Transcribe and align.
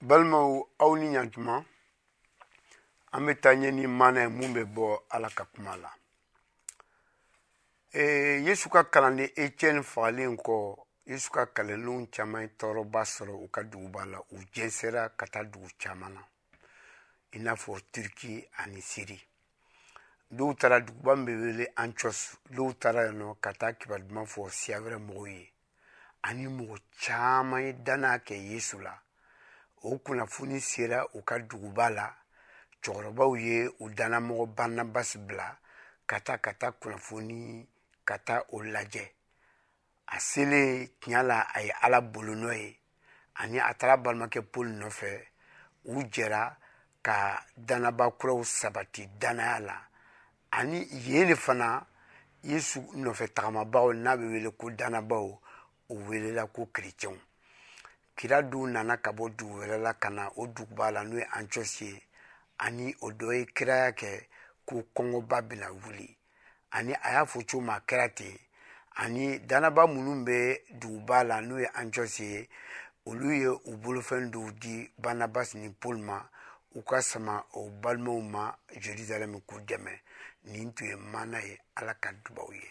balimaw 0.00 0.68
aw 0.84 0.92
ni 0.96 1.08
ɲatuma 1.14 1.54
an 3.14 3.24
bɛ 3.26 3.32
taa 3.42 3.54
ɲɛ 3.60 3.68
ni 3.74 3.86
maana 3.86 4.20
ye 4.22 4.28
mun 4.28 4.52
bɛ 4.54 4.62
bɔ 4.74 4.84
ala 5.14 5.28
ka 5.28 5.44
kuma 5.44 5.76
la 5.76 5.90
e, 7.92 8.00
yesu 8.46 8.68
ka 8.70 8.82
kalanden 8.92 9.28
etienne 9.36 9.82
fagalen 9.82 10.36
kɔ 10.38 10.54
yesu 11.04 11.30
ka 11.30 11.42
kalandenw 11.54 12.08
caman 12.14 12.42
ye 12.42 12.48
tɔɔrɔba 12.58 13.00
sɔrɔ 13.14 13.34
u 13.44 13.48
ka 13.50 13.62
duguba 13.62 14.04
la 14.06 14.18
u 14.30 14.36
jɛnsɛra 14.54 15.16
ka 15.18 15.26
taa 15.26 15.42
dugu 15.44 15.68
caman 15.78 16.14
na 16.14 16.24
i 17.32 17.38
n'a 17.38 17.52
fɔ 17.54 17.80
turki 17.92 18.40
ani 18.56 18.80
siri 18.80 19.20
dɔw 20.32 20.56
taara 20.56 20.80
duguba 20.80 21.14
min 21.16 21.26
bɛ 21.36 21.42
wele 21.46 21.72
antioch 21.76 22.38
dɔw 22.48 22.72
taara 22.80 23.04
yen 23.04 23.18
nɔ 23.18 23.36
ka 23.40 23.52
taa 23.52 23.72
kibaruɲuman 23.78 24.24
fɔ 24.26 24.48
siya 24.50 24.80
wɛrɛ 24.80 24.96
mɔgɔw 24.98 25.28
ye 25.28 25.52
ani 26.22 26.46
mɔgɔ 26.46 26.78
caman 27.00 27.62
ye 27.64 27.72
danna 27.72 28.16
kɛ 28.24 28.34
yesu 28.50 28.80
la 28.80 28.96
o 29.82 29.98
kunnafoni 29.98 30.60
sera 30.60 31.06
u 31.14 31.20
ka 31.28 31.34
duguba 31.48 31.86
la 31.98 32.06
cɛkɔrɔbaw 32.82 33.32
ye 33.44 33.56
u 33.82 33.88
dannamɔgɔ 33.96 34.44
barnabasi 34.56 35.18
bila 35.26 35.48
ka 36.08 36.16
taa 36.26 36.38
ka 36.44 36.52
taa 36.60 36.72
kunnafoni 36.80 37.38
ka 38.08 38.16
taa 38.26 38.40
o 38.56 38.62
lajɛ 38.74 39.04
a 40.06 40.16
selen 40.28 40.88
tiɲa 41.00 41.22
la 41.22 41.40
a 41.54 41.60
ye 41.64 41.72
ala 41.84 42.00
bolo 42.02 42.34
nɔ 42.34 42.52
ye 42.60 42.76
ani 43.40 43.58
a 43.58 43.72
taara 43.78 43.96
balimakɛ 44.02 44.40
pol 44.52 44.68
nɔfɛ 44.80 45.26
u 45.84 45.92
jɛra 46.12 46.42
ka 47.06 47.14
dannaba 47.56 48.04
kuraw 48.18 48.40
sabati 48.44 49.02
dannaya 49.20 49.60
la 49.60 49.76
ani 50.50 50.84
yen 51.08 51.28
le 51.28 51.34
fana 51.36 51.86
yesu 52.42 52.80
nɔfɛ 52.80 53.26
tagamabagaw 53.34 53.94
n'a 53.94 54.12
bɛ 54.16 54.28
wele 54.28 54.50
ko 54.60 54.70
dannabaw 54.70 55.38
o 55.88 55.94
welela 56.08 56.46
ko 56.52 56.66
kerecɛnw 56.68 57.16
kira 58.20 58.38
dɔw 58.50 58.64
nana 58.74 58.94
ka 59.04 59.10
bɔ 59.16 59.24
dugu 59.36 59.54
wɛrɛ 59.62 59.76
la 59.84 59.92
ka 60.02 60.08
na 60.16 60.24
o 60.40 60.46
duguba 60.54 60.86
la 60.94 61.00
n'o 61.08 61.16
ye 61.20 61.24
antiosi 61.38 61.84
ye 61.92 62.02
ani 62.64 62.86
o 63.00 63.12
dɔ 63.18 63.28
ye 63.36 63.42
kiraya 63.56 63.90
kɛ 64.00 64.10
ko 64.66 64.74
kɔngɔba 64.94 65.38
bɛna 65.48 65.68
wuli 65.80 66.08
ani 66.76 66.92
a 66.92 67.12
y'a 67.14 67.22
fɔ 67.30 67.38
cogo 67.48 67.62
min 67.64 67.74
a 67.76 67.80
kɛra 67.88 68.06
ten 68.16 68.36
ani 69.02 69.24
danaba 69.50 69.82
minnu 69.92 70.12
bɛ 70.26 70.38
duguba 70.80 71.18
la 71.28 71.36
n'o 71.40 71.56
ye 71.62 71.68
antiosi 71.80 72.24
ye 72.32 72.48
olu 73.08 73.28
ye 73.40 73.48
u 73.48 73.72
bolofɛn 73.82 74.24
dɔw 74.32 74.46
di 74.60 74.74
barnabas 74.98 75.54
ni 75.54 75.70
paul 75.80 75.96
ma 75.96 76.28
u 76.74 76.82
ka 76.88 77.00
sama 77.00 77.42
o 77.54 77.70
balimaw 77.82 78.20
ma 78.32 78.54
jerusalem 78.84 79.40
k'u 79.48 79.56
dɛmɛ 79.66 79.98
nin 80.44 80.74
tun 80.74 80.88
ye 80.88 80.94
maana 80.96 81.38
ye 81.40 81.58
ala 81.74 81.94
ka 81.94 82.10
dubaw 82.24 82.52
ye 82.52 82.68